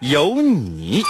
[0.00, 1.02] 有你。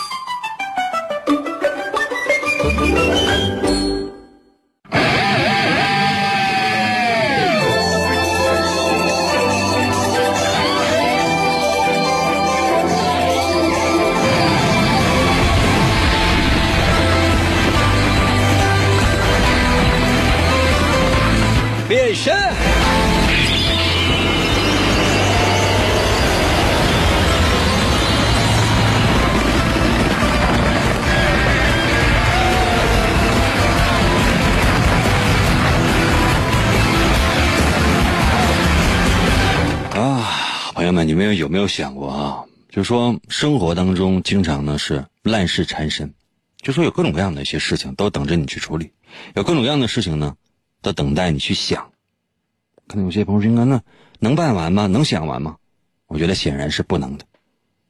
[41.36, 42.45] 有没有想过啊？
[42.69, 46.14] 就说生活当中经常呢是烂事缠身，
[46.59, 48.92] 就说有各种各样的一些事情都等着你去处理，
[49.34, 50.37] 有各种各样的事情呢
[50.81, 51.91] 都等待你去想。
[52.87, 53.83] 可能有些朋友说：“应该那
[54.20, 54.87] 能办完吗？
[54.87, 55.56] 能想完吗？”
[56.06, 57.27] 我觉得显然是不能的。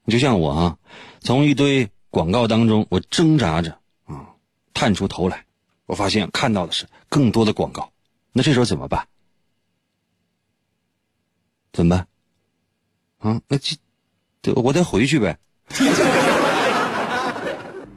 [0.06, 0.78] 就像我啊，
[1.20, 4.30] 从一堆广告当中，我挣扎着啊，
[4.72, 5.44] 探出头来，
[5.86, 7.92] 我发现看到的是更多的广告。
[8.32, 9.06] 那这时候怎么办？
[11.72, 12.06] 怎么办？
[13.20, 13.76] 啊，那这，
[14.42, 15.38] 对我得回去呗。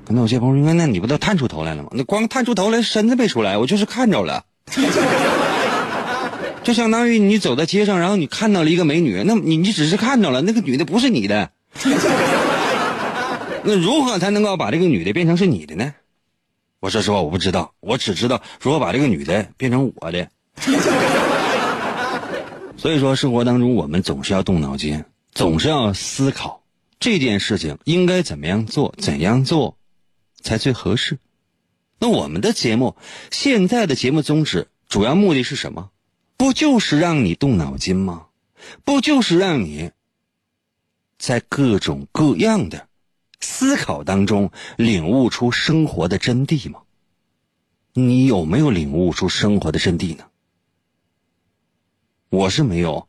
[0.05, 1.89] 可能有些朋友说：“那你不都探出头来了吗？
[1.93, 4.43] 那光探出头来，身子没出来，我就是看着了。
[6.63, 11.51] ”就相当于你走在街上，然后你看到了一个美女，那你你只是看到了那个女的不是你的，
[13.63, 15.93] 那如何才能够把这个女的变成是你的呢？
[16.81, 20.27] 我说实话，我不知道，我只知道如何把这个女的变成我的。
[22.75, 25.01] 所以说，生活当中我们总是要动脑筋，
[25.33, 26.63] 总是要思考
[26.99, 29.77] 这件事情应该怎么样做，怎样做
[30.41, 31.19] 才最合适。
[31.99, 32.95] 那我们的节目
[33.31, 35.89] 现在的节目宗旨主要目的是什么？
[36.37, 38.27] 不就是让你动脑筋吗？
[38.83, 39.91] 不就是让你
[41.17, 42.87] 在各种各样的
[43.39, 46.81] 思考当中领悟出生活的真谛吗？
[47.93, 50.25] 你有没有领悟出生活的真谛呢？
[52.29, 53.07] 我是没有。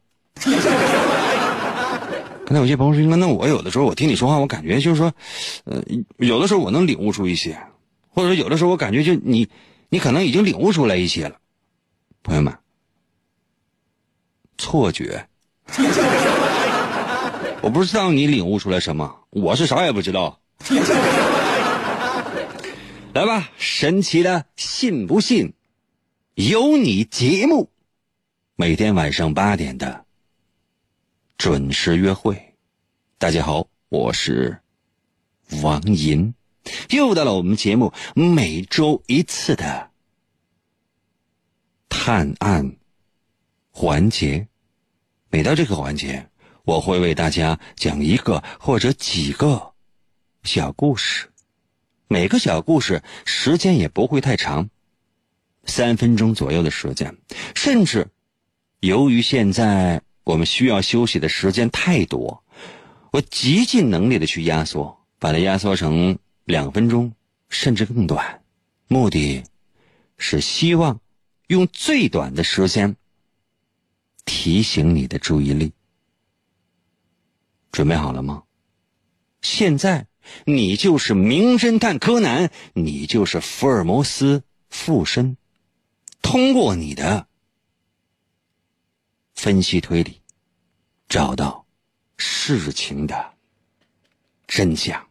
[2.47, 5.12] 刚才有些朋友说：“那我有的时候我听你说话，我感觉就是说，
[5.65, 5.82] 呃，
[6.19, 7.59] 有的时候我能领悟出一些，
[8.09, 9.49] 或者说有的时候我感觉就你，
[9.88, 11.37] 你可能已经领悟出来一些了。”
[12.22, 12.54] 朋友们。
[14.56, 15.27] 错觉，
[17.60, 20.38] 我不知道你领悟出来什么，我是啥也不知道。
[23.12, 25.54] 来吧，神奇的信不信
[26.34, 27.71] 由你节目，
[28.54, 30.03] 每天晚上八点的
[31.37, 32.55] 准时约会。
[33.19, 34.59] 大家好，我是
[35.62, 36.34] 王银，
[36.91, 39.91] 又到了我们节目每周一次的
[41.89, 42.77] 探案。
[43.77, 44.47] 环节，
[45.31, 46.28] 每到这个环节，
[46.62, 49.72] 我会为大家讲一个或者几个
[50.45, 51.28] 小故事。
[52.06, 54.71] 每个小故事时间也不会太长，
[55.65, 57.16] 三分钟左右的时间。
[57.56, 58.06] 甚至，
[58.78, 62.42] 由于现在我们需要休息的时间太多，
[63.12, 67.12] 我极尽能力的去压缩，把它压缩成两分钟，
[67.48, 68.42] 甚至更短。
[68.88, 69.44] 目的，
[70.18, 71.00] 是希望
[71.46, 72.96] 用最短的时间。
[74.24, 75.72] 提醒你的注意力，
[77.70, 78.44] 准备好了吗？
[79.42, 80.06] 现在
[80.46, 85.36] 你就是名侦探柯南，你就是福尔摩斯附身，
[86.22, 87.26] 通过你的
[89.34, 90.21] 分析推理，
[91.09, 91.67] 找到
[92.17, 93.33] 事情的
[94.47, 95.06] 真相。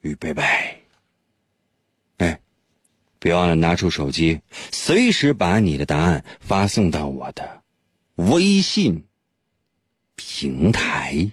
[0.00, 0.42] 预备备，
[2.18, 2.40] 哎。
[3.18, 4.40] 别忘了拿出手机，
[4.70, 7.62] 随时把你的答案发送到我的
[8.14, 9.04] 微信
[10.14, 11.32] 平台。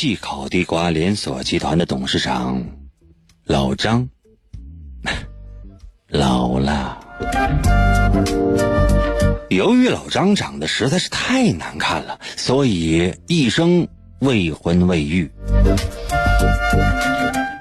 [0.00, 2.64] 国际烤地瓜连锁集团的董事长
[3.44, 4.08] 老张
[6.08, 6.98] 老了。
[9.50, 13.86] 由于老张长得实在是太难看了，所以一生
[14.20, 15.30] 未婚未育。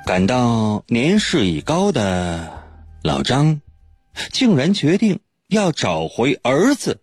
[0.06, 2.50] 感到年事已高的
[3.04, 3.60] 老张，
[4.32, 5.20] 竟然决定
[5.50, 7.02] 要找回儿子，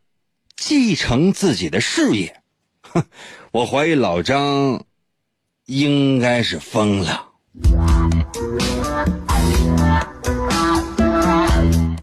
[0.57, 2.41] 继承自己的事业。
[2.81, 3.05] 哼，
[3.53, 4.83] 我怀疑老张
[5.67, 7.25] 应该是疯了。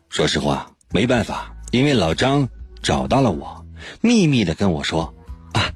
[0.10, 2.50] 说实话，没办法，因为老张
[2.82, 3.66] 找到了我，
[4.02, 5.14] 秘密的跟我说
[5.54, 5.72] ：“啊，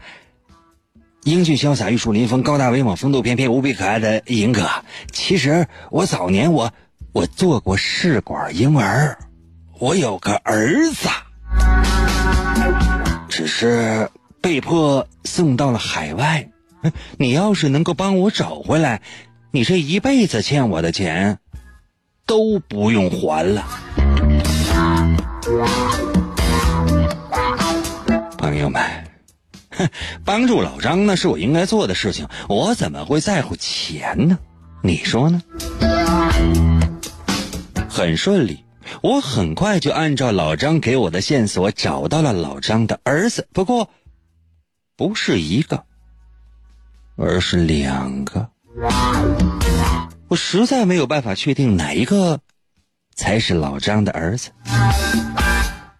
[1.23, 4.69] 英俊潇洒、玉树临风、高大威猛、风度翩翩、无比可爱的银哥，
[5.13, 6.73] 其实我早年我
[7.13, 9.17] 我做过试管婴儿，
[9.79, 11.07] 我有个儿子，
[13.29, 14.09] 只是
[14.41, 16.49] 被迫送到了海外。
[17.17, 19.01] 你要是能够帮我找回来，
[19.51, 21.39] 你这一辈子欠我的钱
[22.25, 23.65] 都不用还了。”
[28.37, 28.81] 朋友们，
[29.71, 29.89] 哼，
[30.23, 34.37] 帮助老张那是我应该做的事情，我怎么会在乎钱呢？
[34.83, 35.41] 你说呢？
[37.89, 38.63] 很顺利，
[39.01, 43.47] 我很快就按照老张给我的线索找到了老张的儿子。
[43.51, 43.89] 不过，
[44.95, 45.83] 不是一个，
[47.17, 48.49] 而是两个。
[50.29, 52.39] 我实在没有办法确定哪一个
[53.15, 54.51] 才是老张的儿子。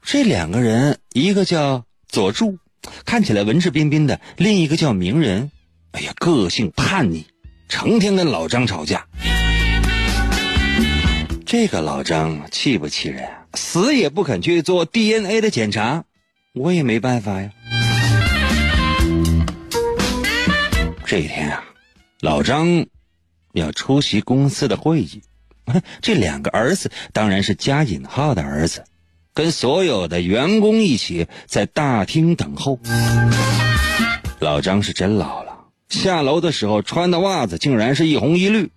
[0.03, 2.57] 这两个人，一个叫佐助，
[3.03, 5.51] 看起来文质彬彬的；另一个叫鸣人，
[5.91, 7.25] 哎呀，个性叛逆，
[7.67, 9.07] 成天跟老张吵架。
[11.45, 13.47] 这个老张气不气人啊？
[13.55, 16.03] 死也不肯去做 DNA 的检查，
[16.53, 17.49] 我也没办法呀。
[21.07, 21.63] 这一天啊，
[22.19, 22.85] 老张
[23.53, 25.21] 要出席公司的会议，
[26.03, 28.83] 这两个儿子当然是加引号的儿子。
[29.33, 32.77] 跟所有的员工一起在大厅等候。
[34.41, 38.69] 老张是真老了，下楼的时候穿的袜子竟然是一红一绿。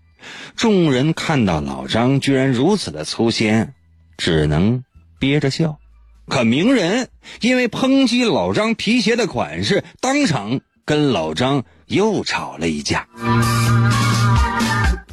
[0.55, 3.73] 众人看到老张居然如此的粗心，
[4.17, 4.85] 只能
[5.19, 5.81] 憋着笑。
[6.29, 7.09] 可鸣人
[7.41, 13.07] 因为抨击老张皮鞋的款式，当场跟老张又吵了一架。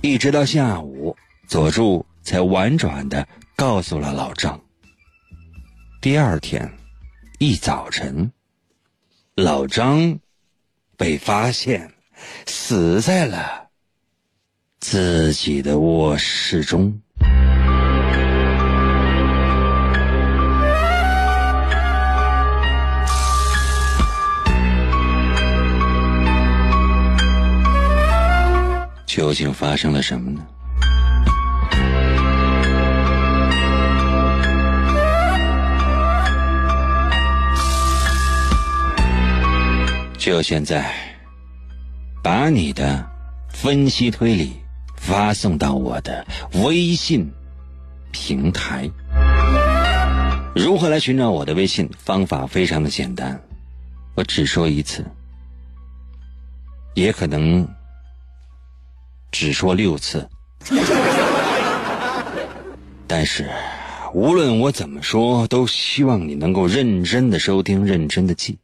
[0.02, 1.16] 一直到下午，
[1.48, 4.60] 佐助才婉转的告诉了老张。
[6.00, 6.72] 第二天
[7.40, 8.32] 一早晨，
[9.36, 10.20] 老张
[10.96, 11.92] 被发现
[12.46, 13.68] 死在了
[14.80, 17.02] 自己的卧室中。
[29.18, 30.46] 究竟发生了什么呢？
[40.20, 40.94] 就现在，
[42.22, 43.04] 把你的
[43.50, 44.54] 分析推理
[44.96, 46.24] 发送到我的
[46.64, 47.28] 微信
[48.12, 48.88] 平台。
[50.56, 51.90] 如何来寻找我的微信？
[51.98, 53.42] 方法非常的简单，
[54.14, 55.04] 我只说一次，
[56.94, 57.68] 也可能
[59.32, 60.30] 只说六次。
[63.08, 63.50] 但是
[64.14, 68.58] 无论我怎么说，都希望你能够认真的收听，认真的记。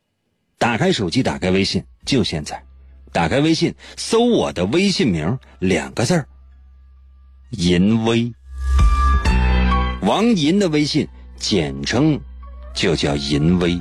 [0.57, 2.63] 打开手机，打开微信，就现在，
[3.11, 6.27] 打开微信，搜我的微信名两个字儿，
[7.51, 8.33] 银威，
[10.01, 12.19] 王银的微信，简称
[12.73, 13.77] 就叫银威。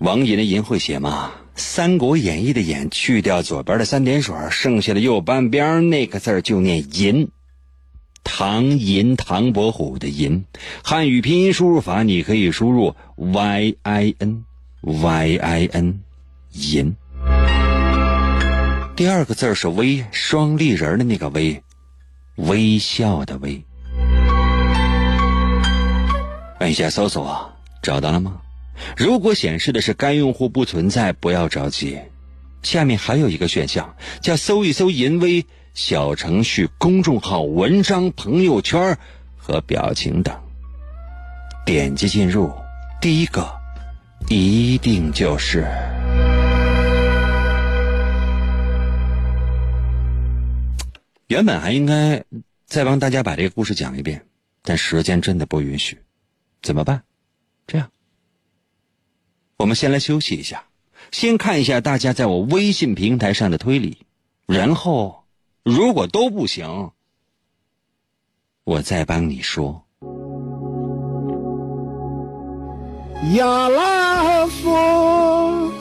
[0.00, 1.30] 王银的银会写吗？
[1.58, 7.28] 《三国演义》的演去掉左边的三点水，剩下的右半边那个字就念银。
[8.22, 10.44] 唐银，唐伯虎的银。
[10.84, 14.44] 汉语拼音输入法，你可以输入 y i n。
[14.82, 16.00] y i n，
[16.52, 16.94] 银。
[18.94, 21.62] 第二个字是微，双立人的那个微，
[22.36, 23.64] 微笑的微。
[26.60, 27.50] 按下搜索，
[27.82, 28.40] 找到了吗？
[28.96, 31.98] 如果显示的是该用户不存在，不要着急。
[32.62, 38.98] 下面还有一个选项，叫搜一搜淫威，小程序、公众号、文章、朋友圈
[39.36, 40.34] 和表情等。
[41.64, 42.52] 点击进入，
[43.00, 43.48] 第一个
[44.28, 45.66] 一定就是。
[51.28, 52.24] 原本还应该
[52.66, 54.24] 再帮大家把这个故事讲一遍，
[54.62, 55.98] 但时间真的不允许，
[56.62, 57.02] 怎么办？
[57.66, 57.90] 这样，
[59.58, 60.62] 我们先来休息一下，
[61.10, 63.98] 先看一下大家在我微信平台上的推理，
[64.46, 65.24] 然后
[65.64, 66.92] 如果都不行，
[68.62, 69.84] 我再帮你说。
[73.34, 75.72] 呀啦嗦，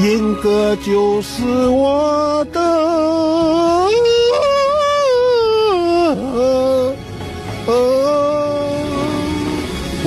[0.00, 3.77] 英哥就是我的。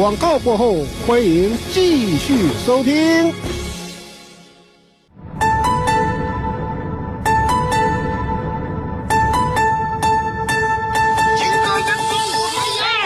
[0.01, 2.93] 广告过后，欢迎继续收听。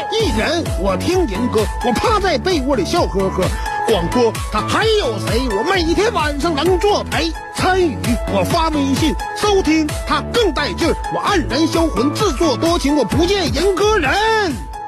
[0.09, 3.43] 一人我听银歌，我趴在被窝里笑呵呵。
[3.89, 5.41] 广播他还有谁？
[5.49, 7.29] 我每天晚上能作陪。
[7.53, 7.97] 参与
[8.33, 10.95] 我发微信收听，他更带劲儿。
[11.13, 14.09] 我黯然销魂，自作多情，我不见银歌人。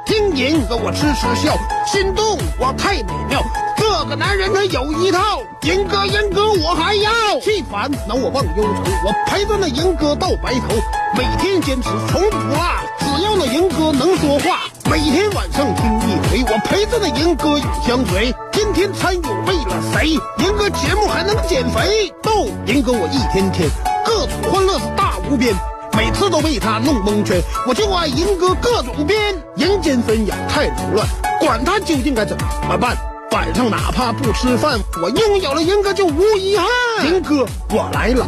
[0.07, 1.53] 听银哥我痴痴笑，
[1.85, 3.43] 心动我太美妙。
[3.75, 7.11] 这个男人他有一套，银哥银哥我还要。
[7.41, 10.75] 气烦恼我忘忧愁，我陪着那银哥到白头。
[11.13, 12.57] 每天坚持从不落，
[12.99, 14.61] 只要那银哥能说话。
[14.89, 18.33] 每天晚上听一回，我陪着那银哥永相随。
[18.53, 20.11] 天天参与为了谁？
[20.11, 22.09] 银哥节目还能减肥？
[22.23, 23.69] 逗银哥我一天天
[24.05, 25.53] 各种欢乐是大无边，
[25.97, 27.41] 每次都被他弄蒙圈。
[27.67, 29.17] 我就爱银哥各种编，
[29.55, 31.07] 人间纷扰太扰乱，
[31.39, 32.37] 管他究竟该怎
[32.69, 32.95] 么办。
[33.31, 36.67] 晚上哪怕不吃饭，我拥有了银哥就无遗憾。
[37.07, 38.27] 银哥我来了，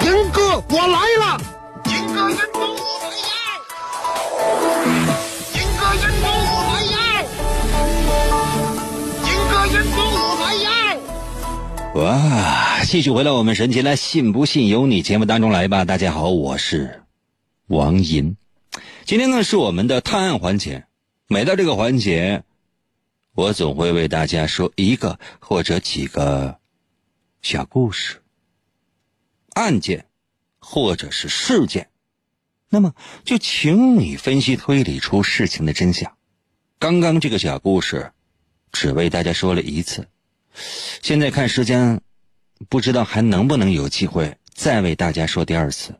[0.00, 1.38] 银哥我来了，
[1.84, 2.80] 银哥银哥我
[3.12, 3.36] 来要，
[5.54, 6.96] 银哥银哥我来要，
[9.28, 10.72] 银哥银哥我来要。
[12.02, 12.80] 哇！
[12.84, 15.84] 继续回到我们神奇的“信不信由你”节目当中来吧。
[15.84, 17.01] 大家好，我是
[17.72, 18.36] 王银。
[19.06, 20.84] 今天呢是我们的探案环节，
[21.26, 22.44] 每到这个环节，
[23.32, 26.58] 我总会为大家说一个或者几个
[27.40, 28.20] 小故事、
[29.54, 30.04] 案件
[30.58, 31.88] 或者是事件。
[32.68, 36.14] 那么就请你分析推理出事情的真相。
[36.78, 38.12] 刚刚这个小故事
[38.70, 40.06] 只为大家说了一次。
[41.00, 42.02] 现在看时间，
[42.68, 45.94] 不知道还能不能有机会再为大家说第二次。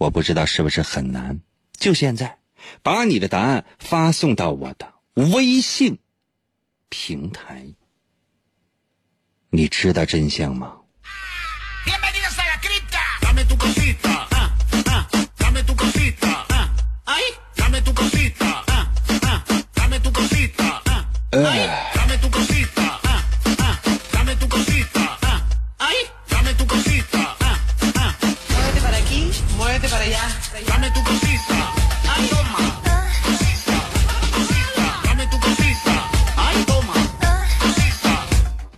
[0.00, 1.40] 我不知道是不是很难。
[1.78, 2.38] 就现在，
[2.82, 5.98] 把你的答案发送到我的微信
[6.88, 7.74] 平台。
[9.50, 10.78] 你知道真相吗
[11.84, 12.30] ？Bienvenidos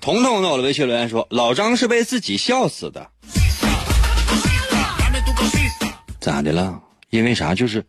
[0.02, 3.09] 彤彤到了微信留言说：“老张是被自己笑死的，
[6.21, 6.76] 咋的了？
[7.11, 7.54] 因为啥？
[7.54, 7.85] 就是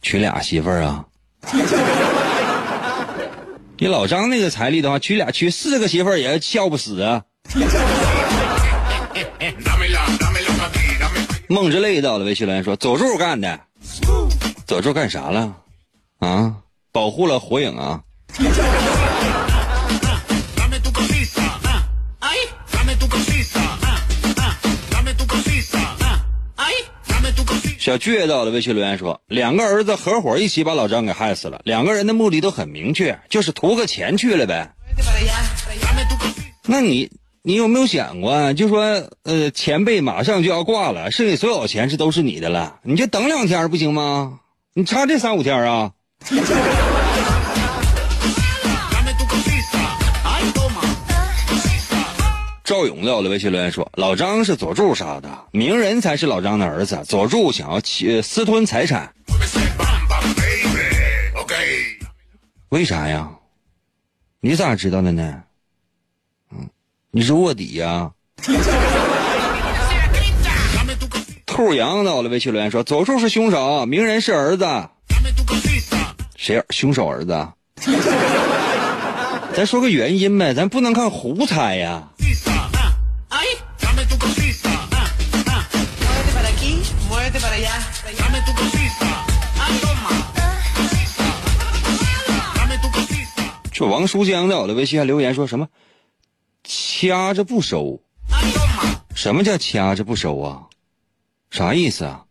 [0.00, 1.04] 娶俩媳妇儿啊？
[3.76, 7.22] 你老张那个财力的话，娶俩娶四个媳妇儿也笑不死啊。”
[11.46, 13.60] 梦之泪到了微信留言说：“佐助干的，
[14.66, 15.54] 佐助干啥了？
[16.20, 16.54] 啊，
[16.90, 18.00] 保护了火影啊。”
[27.90, 34.70] 小倔到的微信留言说：“两个儿子合伙一起把老张给害死了，两个人的目的都很明确，就是图个钱去了呗。
[36.68, 37.10] 那你
[37.42, 44.38] 你有没有想过，就说呃前辈马上就要挂了，剩下所有钱是都是你的了，你就等两天不行吗？
[44.72, 45.90] 你差这三五天啊？”
[52.70, 57.02] 赵勇在我的微信留言说：“老张是佐助杀的，鸣人才是老张的儿子。
[57.04, 59.12] 佐助想要欺呃私吞财产，
[62.68, 63.28] 为啥呀？
[64.38, 65.42] 你咋知道的呢？
[66.52, 66.70] 嗯，
[67.10, 68.12] 你是卧底呀、
[71.44, 74.64] 兔羊在我的微信留言说：佐助是凶手，鸣人是儿子。
[76.36, 77.48] 谁凶手儿子？
[79.56, 82.06] 咱说个原因呗，咱不能看胡猜呀。
[93.80, 95.68] 这王书江在我的微信上留言说什么？
[96.62, 98.02] 掐着不收？
[99.14, 100.64] 什么叫掐着不收啊？
[101.50, 102.24] 啥意思啊？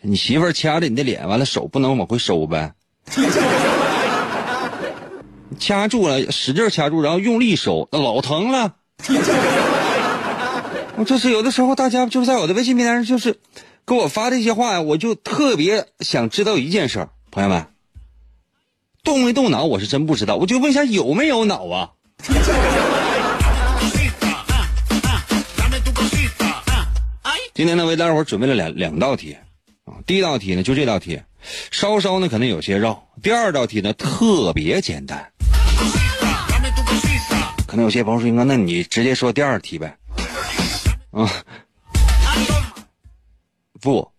[0.00, 2.72] 你媳妇儿掐着你的脸，完了手不能往回收呗？
[5.58, 8.76] 掐住了，使劲掐住，然后用力收，那老疼了。
[10.96, 13.38] 我这是有的时候，大家就是在我的微信平台上，就是
[13.86, 17.66] 给我发这些话呀，我就特别想知道一件事儿，朋友们，
[19.08, 21.92] 动没动脑我是真不知道，我就问一下有没有脑啊？
[27.54, 29.34] 今天呢，为大伙准备了两两道题
[29.86, 29.94] 啊。
[30.04, 31.18] 第一道题呢，就这道题，
[31.70, 35.26] 稍稍呢可能有些绕；第二道题呢，特别简单。
[37.66, 39.96] 可能有些朋友说：“英哥，那你直接说第二题呗？”
[41.12, 41.26] 啊，
[43.80, 44.12] 不，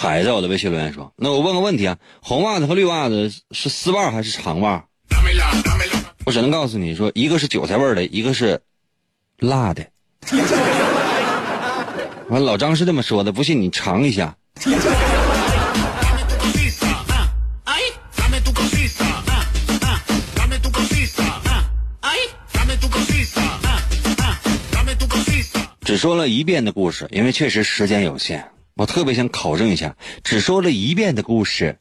[0.00, 4.84] 还在我的微信留言说：“那我问个问题啊，红袜子和绿袜子是丝袜还是长袜？”
[6.24, 8.60] 我只能告诉你说，一个是韭菜味的，一个是
[9.40, 9.84] 辣的。
[12.28, 14.36] 完，老张是这么说的，不信你尝一下。
[25.84, 31.76] 只说了一遍的故事，因为确实时间有限，我特别想考证一下，只说了一遍的故事，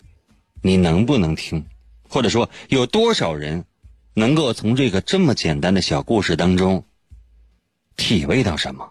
[0.63, 1.63] 你能不能听？
[2.09, 3.63] 或者说，有多少人
[4.15, 6.83] 能够从这个这么简单的小故事当中
[7.97, 8.83] 体味到什么？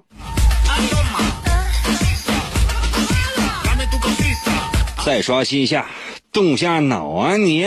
[5.04, 5.90] 再刷新一下，
[6.30, 7.64] 动下脑啊你！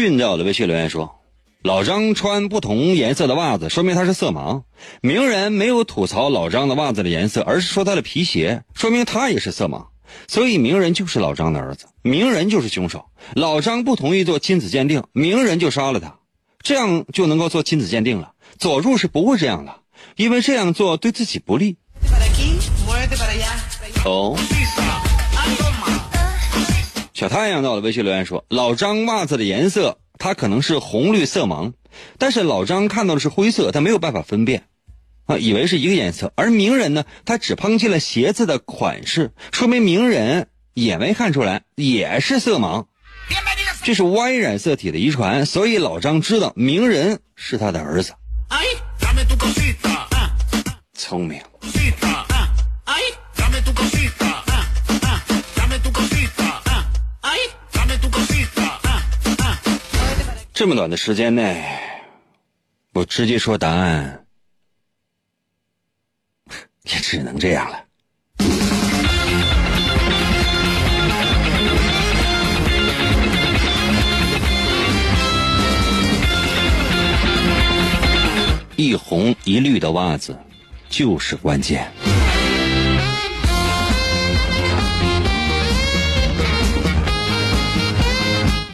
[0.00, 1.20] 俊在我的微信留言说
[1.62, 4.62] ：“老张穿不同颜色的袜子，说明他是色盲。
[5.02, 9.86] 名人没有吐槽老张的袜子的颜色，而是说他的皮鞋，说明他也是色盲。
[10.26, 13.04] 所以名人就是老张的儿子，名人就是凶手。
[13.34, 16.16] 老张不同意做亲子鉴定，名人就杀了他，
[16.62, 18.32] 这样就能够做亲子鉴定了。
[18.58, 19.74] 佐助是不会这样的，
[20.16, 21.76] 因为这样做对自己不利。
[27.20, 31.74] 小太阳在我的微信留言说：“老张袜子的颜色，他可能是红绿色盲，
[32.16, 34.64] 但是老张看到的是灰色，他没有办法分辨，
[35.26, 36.32] 啊，以为是一个颜色。
[36.34, 42.86] 而名人呢，他只抨击了鞋子的款式，说明名人也没看出来，也是色盲。
[43.84, 48.14] 这是 Y 染色体的遗传，所以老张知道名人是他的儿子
[48.48, 48.64] ah,
[50.94, 51.38] 聪明。
[60.60, 61.64] 这么短的时间内，
[62.92, 64.26] 我直接说答案，
[66.82, 67.82] 也只能这样了。
[78.76, 80.38] 一红一绿的袜子
[80.90, 81.90] 就是关键。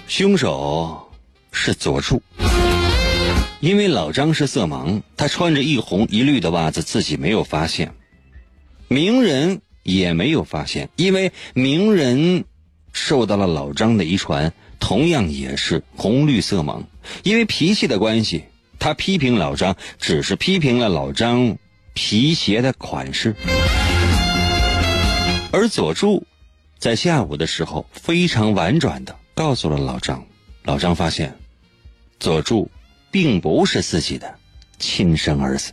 [0.09, 1.06] 凶手
[1.59, 2.23] 是佐助，
[3.61, 7.92] 因为老张是色盲，他穿着一红一绿的袜子，自己没有发现，
[8.88, 12.45] 鸣人也没有发现，因为鸣人
[12.92, 16.83] 受到了老张的遗传，同样也是红绿色盲，
[17.25, 18.45] 因为脾气的关系，
[18.79, 21.57] 他批评老张只是批评了老张
[21.95, 23.35] 皮鞋的款式，
[25.51, 26.25] 而佐助
[26.79, 30.25] 在下午的时候非常婉转的告诉了老张，
[30.62, 31.35] 老张发现
[32.18, 32.70] 佐助
[33.11, 34.35] 并不是自己的
[34.79, 35.72] 亲生儿子。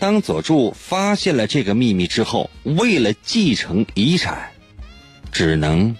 [0.00, 4.50] 当佐助发现了这个秘密之后，为了继承遗产，
[5.32, 5.96] 只能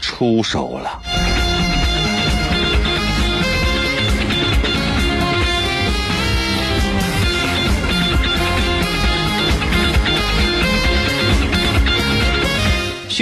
[0.00, 1.02] 出手了。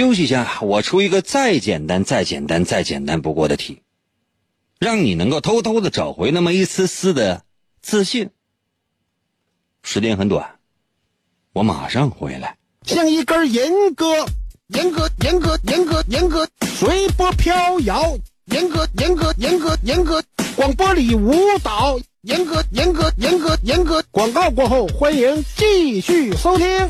[0.01, 3.83] 休息一下，我出一个再简单、再简单、再简单不过的题，
[4.79, 7.43] 让你能够偷偷的找回那么一丝丝的
[7.83, 8.31] 自信。
[9.83, 10.55] 时间很短，
[11.53, 12.57] 我马上回来。
[12.83, 14.07] 像一根儿严格、
[14.69, 20.23] 严格、严格、严格、严格随波飘摇，严格、严格、严格、严格
[20.55, 24.03] 广播里舞蹈，严格、严格、严格、严格。
[24.09, 26.89] 广告过后，欢迎继续收听。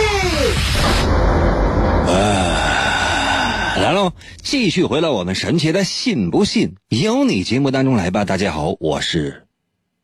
[4.43, 8.25] 继续回到我们神奇的“信不信由你”节目当中来吧。
[8.25, 9.47] 大家好，我是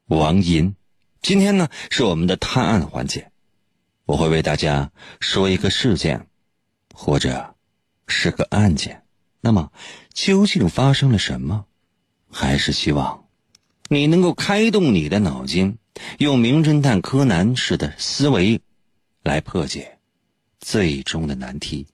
[0.06, 0.76] 王银，
[1.23, 3.32] 今天呢是我们的探案环节，
[4.06, 6.28] 我会为大家说一个事件，
[6.93, 7.56] 或者
[8.08, 9.02] 是个案件。
[9.41, 9.71] 那么
[10.13, 11.65] 究竟发生了什么？
[12.30, 13.26] 还是希望
[13.89, 15.80] 你能够开动你的脑筋，
[16.19, 18.62] 用名侦探柯南式的思维
[19.23, 19.97] 来破解
[20.60, 21.88] 最终的难题。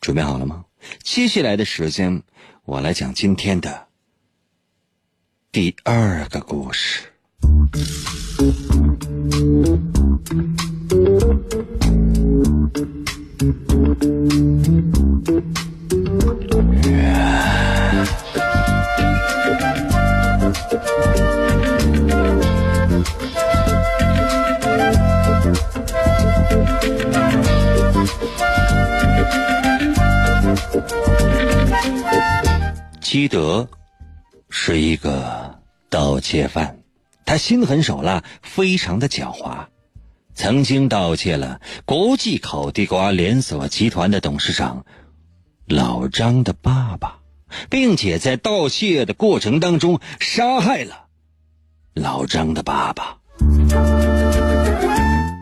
[0.00, 0.65] 准备好了吗？
[1.02, 2.22] 接下来的时间，
[2.64, 3.86] 我来讲今天的
[5.52, 7.02] 第二个故事。
[33.16, 33.66] 基德
[34.50, 36.80] 是一个盗窃犯，
[37.24, 39.68] 他心狠手辣，非常的狡猾，
[40.34, 44.84] 曾经盗窃了国际烤地瓜连锁集团的董事长
[45.66, 47.20] 老张的爸爸，
[47.70, 51.06] 并且在盗窃的过程当中杀害了
[51.94, 53.16] 老张的爸爸。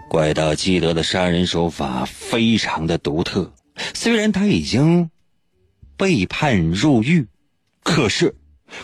[0.08, 3.52] 怪盗基德的杀人手法非常的独特，
[3.94, 5.10] 虽然他已经
[5.96, 7.26] 被判入狱。
[7.84, 8.34] 可是，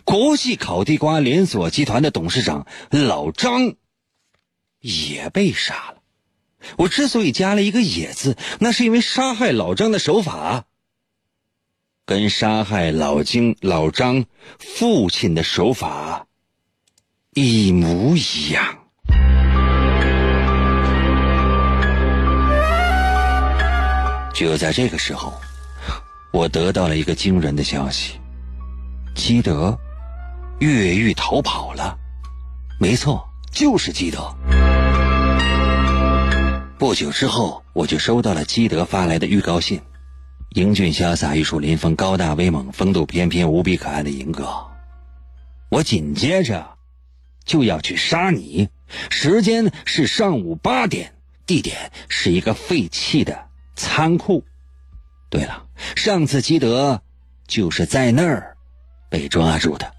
[0.05, 3.75] 国际烤地瓜连锁集团的董事长老张
[4.79, 5.97] 也被杀了。
[6.77, 10.67] 我之所以加了一个“也”字，那是因为杀害老张的手法
[12.05, 14.27] 跟杀害老金、老张
[14.59, 16.27] 父亲的手法
[17.33, 18.79] 一模一样。
[24.35, 25.33] 就在这个时候，
[26.31, 28.20] 我得到了一个惊人的消息。
[29.15, 29.79] 基德
[30.59, 31.97] 越狱逃跑了，
[32.79, 34.35] 没错，就是基德。
[36.79, 39.81] 不久之后，我就收到了基德发来的预告信：
[40.51, 44.49] 英俊潇洒、玉树临风、高大威猛、风度翩翩、无比可爱的银哥，
[45.69, 46.67] 我紧接着
[47.45, 48.69] 就要去杀你。
[49.11, 51.15] 时间是上午八点，
[51.47, 53.47] 地点是一个废弃的
[53.77, 54.45] 仓库。
[55.29, 57.03] 对了，上次基德
[57.47, 58.57] 就是在那儿。
[59.11, 59.93] 被抓住的。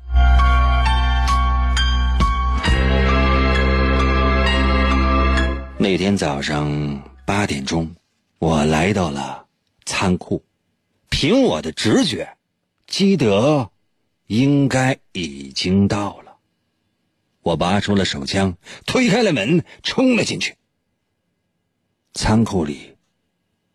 [5.78, 6.72] 那天早上
[7.26, 7.94] 八点钟，
[8.40, 9.46] 我来到了
[9.86, 10.44] 仓库，
[11.10, 12.38] 凭我的直觉，
[12.88, 13.70] 基德
[14.28, 16.38] 应该已经到了。
[17.42, 20.56] 我拔出了手枪，推开了门，冲了进去。
[22.14, 22.96] 仓库里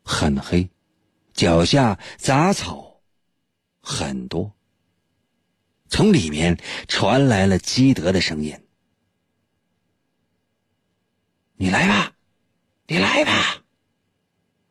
[0.04, 0.70] 很黑，
[1.34, 3.00] 脚下杂草
[3.82, 4.55] 很多。
[5.88, 8.60] 从里面传来了基德的声音
[11.56, 12.12] ：“你来吧，
[12.86, 13.64] 你来吧，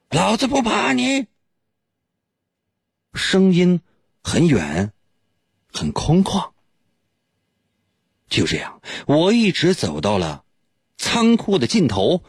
[0.10, 1.28] 老子不怕你。”
[3.14, 3.82] 声音
[4.22, 4.92] 很远，
[5.72, 6.52] 很空旷。
[8.28, 10.44] 就这样，我一直走到了
[10.98, 12.24] 仓库的尽头，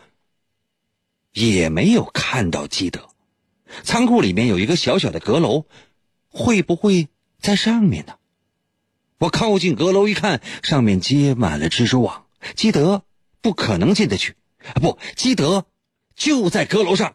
[1.32, 3.08] 也没有看到基德。
[3.82, 5.66] 仓库里面有一个小小的阁楼，
[6.28, 7.08] 会不会
[7.40, 8.18] 在上面呢？
[9.18, 12.24] 我靠近阁楼一看，上面结满了蜘蛛网，
[12.54, 13.02] 基德
[13.40, 14.34] 不可能进得去
[14.74, 14.74] 啊。
[14.74, 15.64] 不，基德
[16.14, 17.14] 就在阁楼上。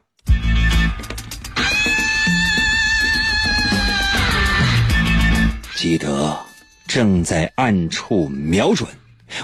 [5.76, 6.40] 基德
[6.88, 8.90] 正在暗处瞄准，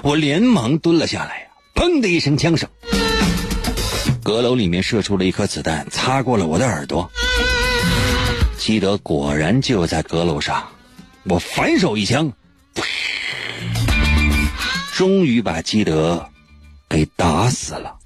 [0.02, 1.48] 我连忙蹲了下来。
[1.76, 2.68] 砰的一声枪声，
[4.24, 7.08] 阁楼里面射出了一颗子弹，擦过了我的耳朵。
[8.56, 10.68] 基德果然就在阁楼上，
[11.22, 12.32] 我反手一枪。
[14.98, 16.28] 终于把基德
[16.88, 17.96] 给打死了。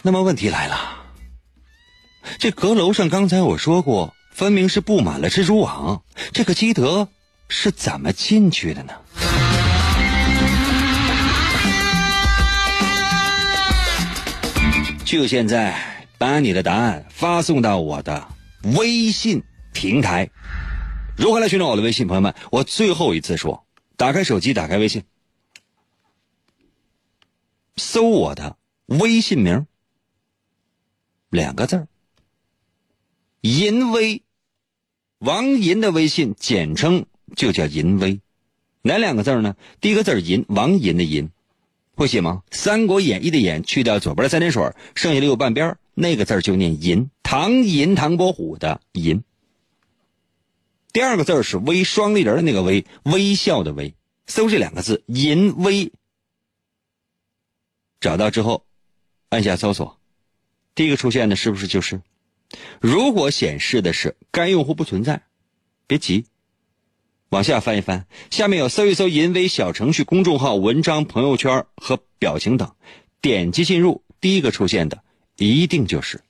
[0.00, 0.78] 那么问题来了，
[2.38, 6.00] 这阁楼上刚才我说过，分明是布满了蜘蛛网，
[6.32, 7.06] 这个基德
[7.50, 8.94] 是怎么进去的呢？
[15.04, 15.89] 就现在，
[16.20, 18.28] 把你的答案发送到我的
[18.76, 20.28] 微信平台。
[21.16, 22.06] 如何来寻找我的微信？
[22.06, 23.64] 朋友们，我最后一次说，
[23.96, 25.04] 打开手机，打开微信，
[27.76, 29.66] 搜我的微信名，
[31.30, 31.88] 两个字儿，
[33.40, 34.22] 淫威，
[35.20, 38.20] 王银的微信，简称就叫淫威。
[38.82, 39.56] 哪两个字呢？
[39.80, 41.30] 第一个字淫，王银的淫。
[41.94, 42.42] 会写吗？
[42.54, 44.62] 《三国演义》的演去掉左边的三点水，
[44.94, 47.10] 剩下的右半边那个字就念银。
[47.22, 49.22] 唐寅，唐伯虎的寅。
[50.92, 53.94] 第二个字是微，双立人的那个微，微笑的微。
[54.26, 55.92] 搜这两个字，淫微。
[58.00, 58.64] 找到之后，
[59.28, 60.00] 按下搜索，
[60.74, 62.00] 第一个出现的是不是就是？
[62.80, 65.22] 如果显示的是该用户不存在，
[65.86, 66.24] 别急。
[67.28, 72.74] 往下翻一翻，下面有搜一搜“淫威”小程序、公众号、文章、朋友圈和表情等，
[73.20, 75.04] 点击进入，第一个出现的
[75.40, 76.20] 一定就是。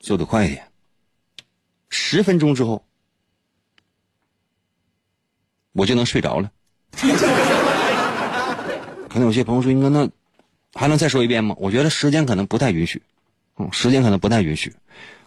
[0.00, 0.70] 速度快一点，
[1.88, 2.84] 十分钟之后
[5.72, 6.50] 我就能睡着了。
[9.08, 10.10] 可能有些朋友说：“英哥，那
[10.74, 13.02] 还能再说一遍吗？”我觉得时间可能不太允许，
[13.56, 14.74] 嗯，时间可能不太允许。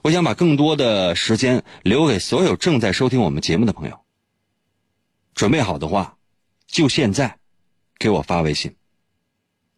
[0.02, 4.02] 我想把更多的时间留给所有正在收听我们节目的朋友。
[5.34, 6.18] 准备好的话，
[6.68, 7.40] 就现在
[7.98, 8.76] 给我发微信，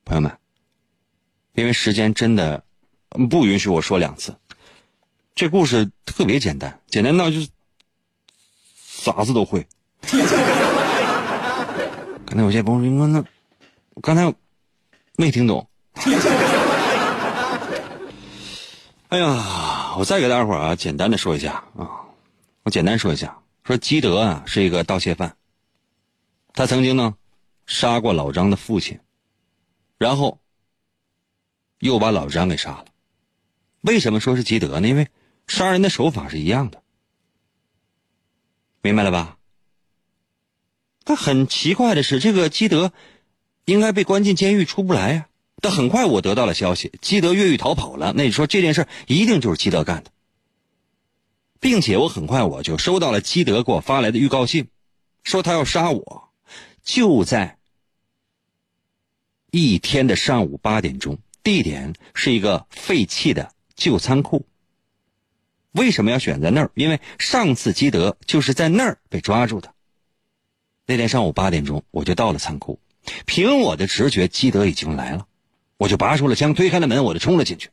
[0.05, 0.37] 朋友们。
[1.57, 2.63] 因为时间真的
[3.31, 4.31] 不允许我说两次。
[5.33, 7.49] 这故事特别简单，简单到就是
[8.79, 9.65] 啥子都会。
[12.25, 13.23] 刚才有些朋友说：“那
[14.03, 14.31] 刚才
[15.15, 15.67] 没听懂。
[19.09, 19.95] ”哎呀！
[19.97, 22.05] 我再给大伙儿啊，简单的说一下啊，
[22.61, 25.35] 我简单说一下，说基德啊是一个盗窃犯，
[26.53, 27.15] 他曾经呢
[27.65, 28.99] 杀过老张的父亲，
[29.97, 30.39] 然后
[31.79, 32.85] 又把老张给杀了。
[33.81, 34.87] 为什么说是基德呢？
[34.87, 35.07] 因为
[35.47, 36.81] 杀人的手法是一样的，
[38.81, 39.37] 明白了吧？
[41.03, 42.91] 但很奇怪的是，这个基德
[43.65, 45.29] 应该被关进监狱出不来呀。
[45.61, 48.13] 但很快我得到了消息，基德越狱逃跑了。
[48.15, 50.11] 那你说这件事一定就是基德干的，
[51.59, 54.67] 并且我很快我就收到了基德给我发来的预告信，
[55.23, 56.29] 说他要杀我，
[56.83, 57.57] 就在
[59.49, 64.45] 一天的上午八点钟，地点是一个废弃的旧仓库。
[65.71, 66.71] 为什么要选在那儿？
[66.73, 69.73] 因为上次基德就是在那儿被抓住的。
[70.85, 72.79] 那天上午八点钟，我就到了仓库，
[73.25, 75.27] 凭我的直觉，基德已经来了。
[75.77, 77.69] 我就拔出了枪，推开了门，我就冲了进去。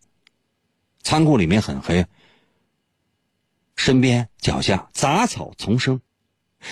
[1.03, 2.07] 仓库里面很黑，
[3.77, 6.01] 身边脚下杂草丛生，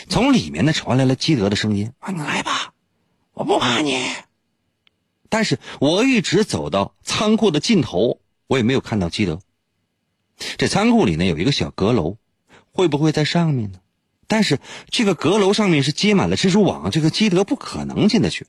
[0.09, 2.75] 从里面呢传来了基德的声音：“啊，你来吧，
[3.33, 3.99] 我不怕你。”
[5.33, 9.41] 但是我一直走到仓库的尽头，我也没有看到基德。
[10.59, 12.19] 这仓库里呢有一个小阁楼，
[12.71, 13.79] 会不会在上面呢？
[14.27, 18.47] 但是这个阁楼上面是接满了蜘蛛网，这个基德不可能进得去。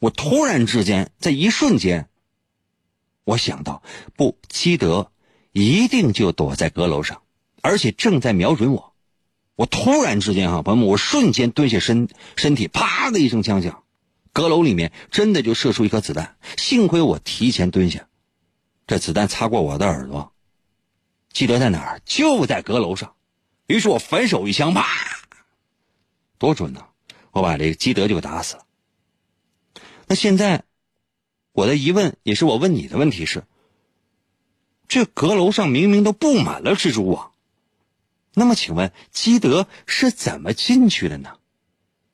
[0.00, 2.10] 我突然之间，在一瞬间，
[3.24, 3.82] 我想到，
[4.14, 5.12] 不，基德
[5.52, 7.22] 一定就躲在阁楼上，
[7.62, 8.92] 而且正在瞄准我。
[9.56, 13.81] 我突然之间，哈，朋友们，我瞬间蹲下身，身体啪的一声枪响，
[14.32, 16.36] 阁楼里面真的就射出一颗子弹。
[16.56, 18.08] 幸亏我提前蹲下，
[18.86, 20.32] 这子弹擦过我的耳朵。
[21.32, 22.00] 基德在哪儿？
[22.04, 23.14] 就在阁楼上。
[23.66, 24.86] 于是我反手一枪，啪，
[26.38, 26.86] 多准呢！
[27.30, 28.66] 我把这个基德就打死了。
[30.06, 30.64] 那现在，
[31.52, 33.44] 我的疑问也是我问你的问题是：
[34.88, 37.32] 这阁楼上明明都布满了蜘蛛网，
[38.34, 41.38] 那么请问基德是怎么进去的呢？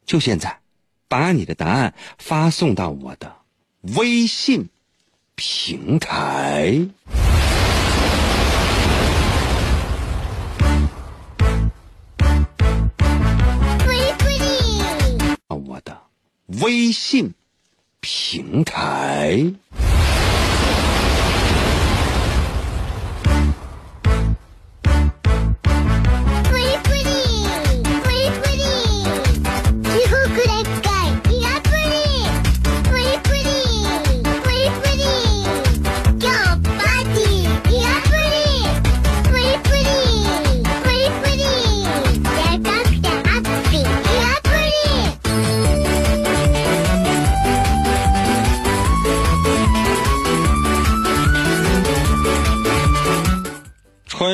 [0.07, 0.61] 就现在，
[1.08, 3.34] 把你的答案发送到我的
[3.96, 4.68] 微信
[5.34, 6.86] 平台。
[15.48, 16.00] 我的
[16.60, 17.34] 微信。
[18.00, 19.52] 平台。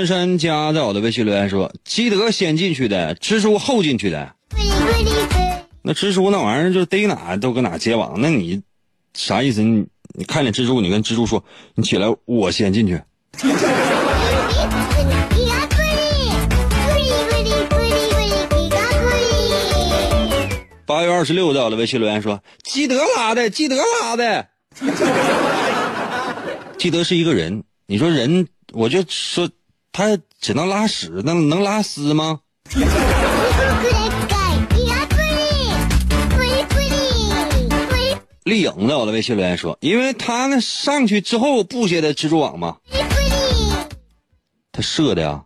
[0.07, 4.35] 山家在我的微信留言说：“基德先进去的，蜘蛛后进去的。
[5.83, 8.63] 那蜘蛛那玩意儿就逮哪都搁哪结网，那你
[9.13, 9.63] 啥意思？
[9.63, 9.85] 你
[10.17, 13.01] 你看见蜘蛛，你跟蜘蛛说：你起来，我先进去。
[20.87, 24.49] 八月二十六到了，微信留言说：基德拉的，基德拉的。
[26.79, 29.49] 基德是一个人，你说人，我就说
[29.97, 32.41] 他只能拉屎，那能拉丝吗？
[38.43, 42.79] 丽颖在我的微信留言说：“因为他那上去之后布下的蜘蛛网嘛，
[44.73, 45.45] 他射的呀。”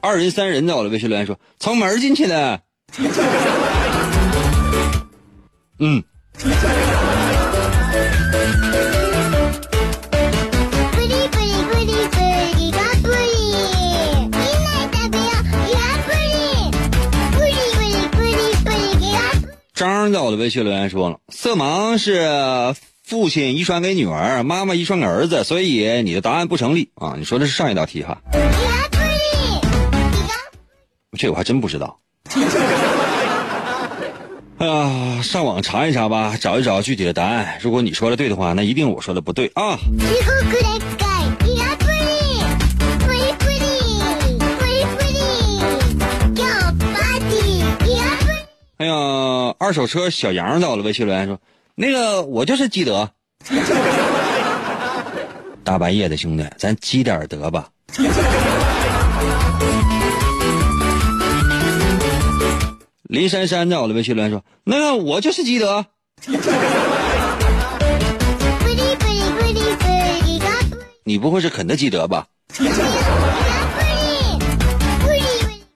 [0.00, 2.62] 二人三人在我的微信留言说：“从门进去的。”
[5.80, 6.02] 嗯。
[20.36, 27.14] 的微信留言说了：“色盲是父亲遗传给女儿，妈妈遗传给儿子，所以你的答案不成立啊！
[27.18, 28.18] 你说的是上一道题哈。
[31.18, 31.98] 这我还真不知道。
[34.58, 37.58] 哎 呀，上网查一查吧，找一找具体的答案。
[37.62, 39.78] 如果你说的对的话，那一定我说的不对啊。
[48.78, 48.92] 哎呀，
[49.58, 51.40] 二手车小杨到了，微信留言说
[51.74, 53.10] ：“那个我就是积德，
[55.64, 57.68] 大半夜的兄弟，咱积点德吧。
[63.08, 65.86] ”林珊珊在我的微信留言说：“那个我就是积德。
[71.04, 72.26] ”你不会是肯德基德吧？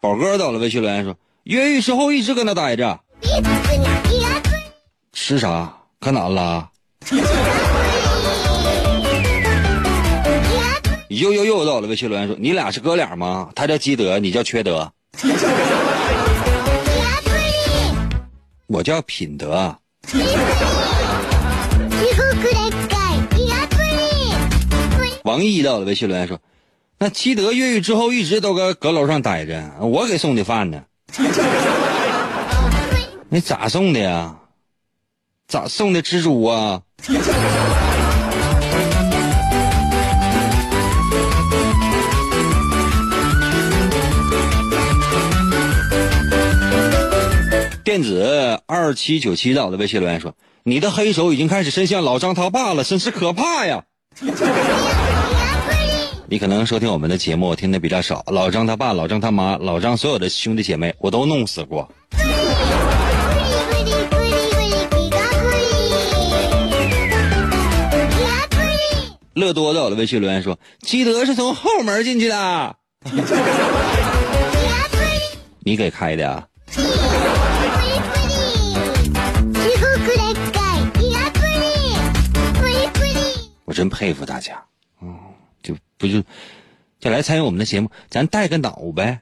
[0.00, 1.16] 宝哥到了，微信留言说。
[1.44, 3.00] 越狱之后一直搁那待着，
[5.12, 5.72] 吃啥？
[6.00, 6.68] 可难了。
[11.08, 13.50] 又又又到了，微信留言说：“你俩是哥俩吗？
[13.54, 14.90] 他叫积德，你叫缺德。”
[18.66, 19.76] 我叫品德。
[25.24, 26.40] 王毅到了，微信留言说
[26.98, 30.82] ：“那积德越狱之后一直都搁阁楼上待着，我给送的饭呢。”
[33.32, 34.34] 你咋送的呀？
[35.46, 36.82] 咋送的蜘蛛啊？
[47.84, 53.84] 电子二七九七到的微信留言说：“你的黑手已经开始伸向老张他爸了，真是可怕呀！”
[56.28, 61.88] 你可能收听我们的节目听的比较少，老张他爸、老张他妈、老张所有的兄弟姐妹，我都弄死过。
[69.40, 72.76] 乐多在我的微信留言说：“基德是从后门进去的。
[75.64, 76.46] ”你给开的啊？
[83.64, 84.62] 我真佩服大家。
[85.62, 86.22] 就不就，
[86.98, 89.20] 就来参与我们的节目，咱带个脑呗。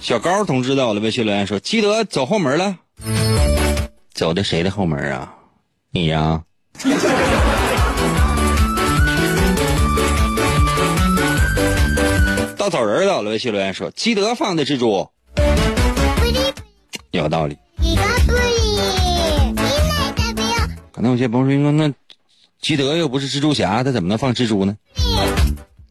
[0.00, 2.76] 小高同志在我的微信留言说：“基德走后门了，
[4.12, 5.34] 走的谁的后门啊？
[5.90, 6.42] 你呀？”
[12.56, 15.08] 稻草人到了微信留言说：“基德放的蜘蛛，
[17.10, 17.56] 有道理。”
[20.92, 21.90] 可能有些朋友说：“那。”
[22.62, 24.76] 基德又不是蜘蛛侠，他怎么能放蜘蛛呢？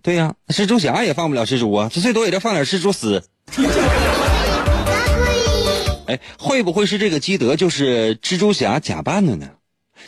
[0.02, 3.22] 对呀，蜘蛛侠也放不了蜘蛛啊，他最多也就放点蜘蛛丝。
[6.08, 9.50] 哎，会不会是这个基德就是蜘蛛侠假扮的呢？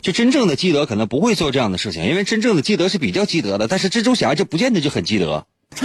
[0.01, 5.45] 就真正的基德可能不会做这样的事情，因为真正的基德是比较基德的，但是蜘蛛侠就不见得就很基德。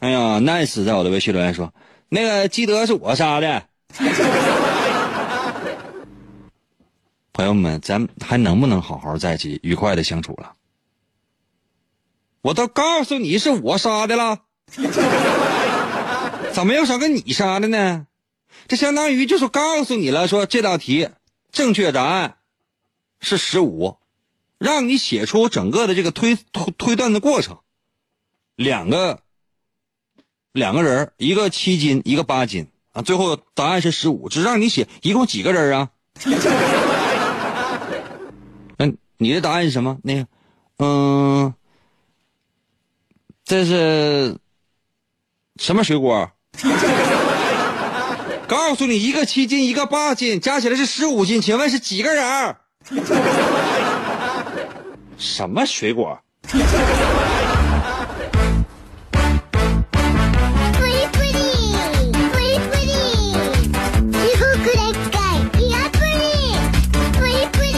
[0.00, 1.72] 哎呀，nice，在我的微信留言说，
[2.08, 3.64] 那个基德是我杀的。
[7.32, 10.52] 朋友们，咱还能不能好好在一起愉快的相处了？
[12.42, 14.38] 我都告诉你是我杀的了，
[16.52, 18.06] 怎么又说跟你杀的呢？
[18.68, 21.08] 这相当于就是告诉你了，说这道题
[21.52, 22.36] 正确答案
[23.20, 23.96] 是十五，
[24.58, 27.58] 让你写出整个的这个推推推断的过程。
[28.56, 29.20] 两个
[30.52, 35.90] 两个人，一个七斤，一个八斤，啊，最后答案是十五，只让你写一共几个人啊？
[38.78, 39.98] 那你的答案是什么？
[40.02, 40.26] 那个，
[40.78, 41.54] 嗯，
[43.44, 44.38] 这是
[45.56, 46.30] 什么水果？
[48.47, 52.57] 告诉你，一个七斤，一个八斤，加起来是十五斤，请问是几个人儿？
[55.17, 56.19] 什么水果？
[56.47, 56.63] プリ
[61.11, 61.33] プリ
[62.31, 62.91] プリプリ
[64.11, 66.19] 至福でっかいイヤプリ
[67.13, 67.69] プリプリ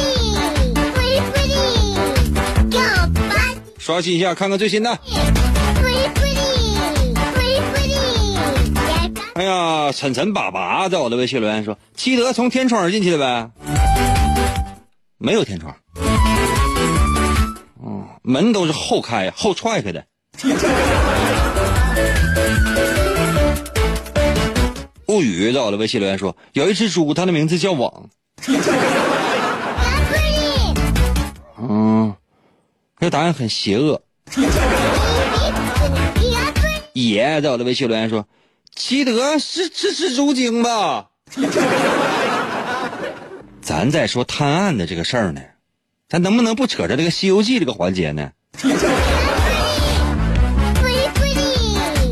[0.93, 1.51] プリプリ
[2.71, 4.97] 今日パーテ刷新一下，看看最新的。
[9.37, 13.49] 哎呀，晨晨粑粑在我的微信留言说，基德从天窗进去的呗？
[15.17, 15.75] 没有天窗，
[17.81, 20.05] 哦，门都是后开后踹开的。
[25.07, 28.09] 物语在我的微信留言说，有一只猪，它的名字叫网。
[28.45, 28.61] イヤ
[30.09, 30.75] プリ
[31.61, 32.15] 嗯，
[32.99, 34.01] 这答案很邪恶。
[34.31, 34.41] イ
[36.31, 36.61] ヤプ
[36.93, 38.25] リ野在我的微信留言说，
[38.77, 41.09] 基德是是蜘蛛精吧？
[43.61, 45.41] 咱在说探案的这个事儿呢，
[46.09, 48.31] 咱能不能不扯着这个《西游记》这个环节呢？
[48.57, 48.73] プリ
[51.13, 51.35] プリ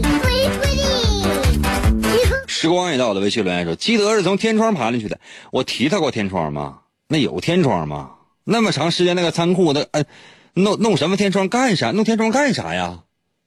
[0.02, 1.62] プリプリ
[2.02, 5.20] 至福时光也到我的微信留言说，基德是从天窗爬进去的。
[5.52, 6.80] 我提他过天窗吗？
[7.08, 8.12] 那有天窗吗？
[8.44, 10.06] 那么长时间那个仓库，那呃，
[10.54, 11.92] 弄弄什么天窗干啥？
[11.92, 13.00] 弄天窗干啥呀？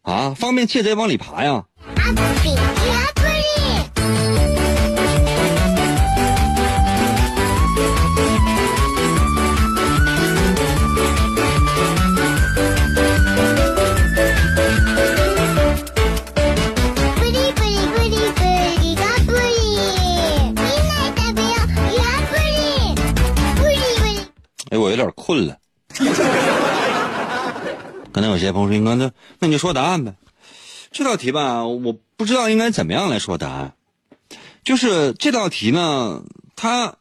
[0.02, 1.64] 啊，方便窃贼往里爬呀？
[1.96, 2.12] ア
[25.01, 25.57] 点困了。
[28.11, 30.15] 可能有些朋友说：“应该那那你就说答案呗。”
[30.91, 33.73] 这道题吧，我不知道应该怎么样来说答案。
[34.63, 36.23] 就是这道题呢，
[36.55, 36.95] 它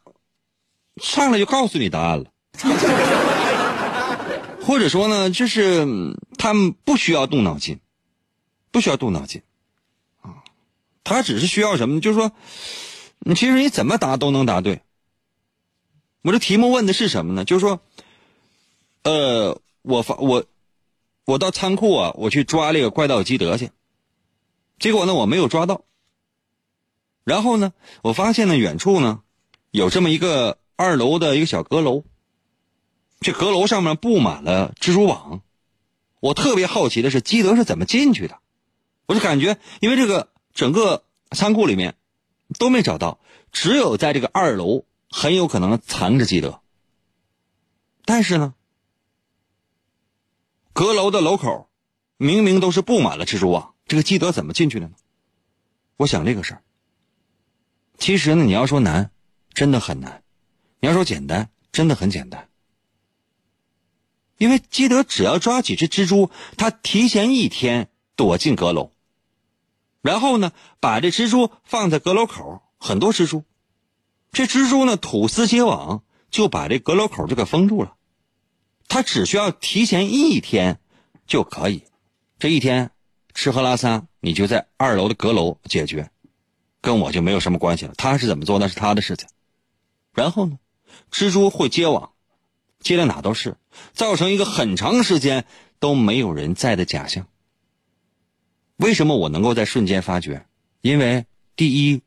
[0.97, 2.25] 上来就告诉你答案了，
[4.61, 7.79] 或者说呢，就是嗯他们不需要动脑筋，
[8.71, 9.41] 不需要动脑筋
[10.21, 10.43] 啊，
[11.03, 12.01] 他只是需要什么呢？
[12.01, 12.31] 就是说，
[13.19, 14.81] 你其实你怎么答都能答对。
[16.21, 17.45] 我这题目问的是什么呢？
[17.45, 17.81] 就是说，
[19.03, 20.45] 呃，我发我
[21.25, 23.71] 我到仓库啊，我去抓这个怪盗基德去，
[24.77, 25.83] 结果呢我没有抓到。
[27.23, 29.21] 然后呢，我发现呢远处呢
[29.71, 32.03] 有这么一个二楼的一个小阁楼，
[33.19, 35.41] 这阁楼上面布满了蜘蛛网。
[36.19, 38.39] 我特别好奇的是基德是怎么进去的，
[39.05, 41.95] 我就感觉因为这个整个仓库里面
[42.57, 43.19] 都没找到，
[43.51, 46.59] 只有在这个二楼很有可能藏着基德。
[48.03, 48.53] 但是呢，
[50.79, 51.69] 阁楼的楼口
[52.15, 54.93] 明明都是布满了蜘蛛网，这个基德怎么进去的呢？
[55.97, 56.63] 我想这个事儿。
[57.97, 59.11] 其实呢，你要说难，
[59.53, 60.21] 真的很难；
[60.79, 62.47] 你要说简单，真的很简单。
[64.37, 68.93] 因为基德只要抓几只蜘蛛，他提前一天躲进阁楼，
[70.01, 73.43] 然后呢，把这蜘蛛放在阁楼口，很多蜘蛛，
[74.31, 77.97] 这蜘蛛呢吐丝结网，就把这阁楼口就给封住了。
[78.89, 80.79] 他只需要提前一天
[81.25, 81.83] 就可以，
[82.37, 82.91] 这一天
[83.33, 86.09] 吃喝拉撒你就在二楼的阁楼解决，
[86.81, 87.93] 跟我就没有什么关系了。
[87.95, 89.29] 他是怎么做那是他的事情。
[90.13, 90.57] 然后呢，
[91.11, 92.11] 蜘蛛会结网，
[92.79, 93.55] 接到哪都是，
[93.93, 95.45] 造成一个很长时间
[95.79, 97.27] 都没有人在的假象。
[98.77, 100.47] 为什么我能够在瞬间发觉？
[100.81, 101.25] 因为
[101.55, 102.01] 第一，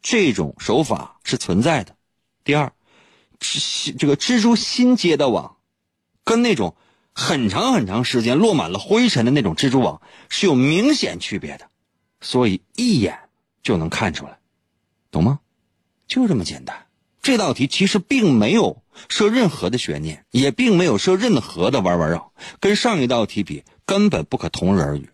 [0.00, 1.92] 这种手法是存在的；
[2.42, 2.72] 第二，
[3.98, 5.56] 这个蜘蛛新结的网，
[6.24, 6.76] 跟那种
[7.12, 11.68] 很长很长时间落满了灰尘的那种蜘蛛网是有明显区别的，
[12.20, 13.18] 所以一眼
[13.62, 14.38] 就能看出来，
[15.10, 15.40] 懂吗？
[16.06, 16.86] 就这么简单。
[17.22, 25.10] 这道题其实并没有设任何的悬念，也并没有设任何的弯弯绕，跟上一道题比根本不可同日而语。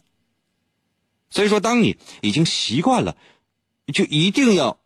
[1.31, 3.16] 所以说，当你已经习惯了，
[3.93, 4.79] 就一定要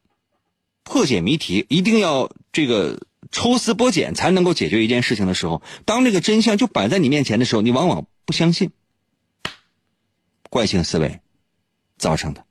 [0.82, 3.00] 破解谜题，一定要这个
[3.30, 8.70] 抽丝剥茧才能够解决一件事情的时候，当这个真相就摆在你面前的时候，你往往不相信。
[10.48, 11.20] 惯性思维
[11.96, 12.44] 造成的。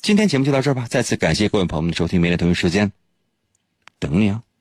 [0.00, 2.90] 今天节目就到这儿吧，再次感谢各位朋友们的收听，明天同一时间
[4.00, 4.42] 等你啊。